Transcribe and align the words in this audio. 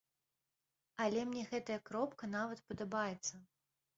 Але 1.05 1.25
мне 1.33 1.43
гэтая 1.51 1.77
кропка 1.91 2.31
нават 2.37 2.63
падабаецца! 2.69 3.33